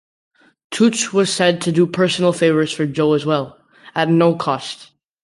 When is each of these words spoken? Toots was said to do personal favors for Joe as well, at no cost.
Toots 0.71 1.13
was 1.13 1.31
said 1.31 1.61
to 1.61 1.71
do 1.71 1.85
personal 1.85 2.33
favors 2.33 2.71
for 2.73 2.87
Joe 2.87 3.13
as 3.13 3.23
well, 3.23 3.59
at 3.93 4.09
no 4.09 4.35
cost. 4.35 4.89